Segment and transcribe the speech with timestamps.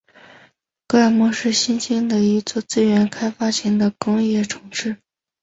[0.87, 4.97] 格尔木是新兴的一座资源开发型的工业城市。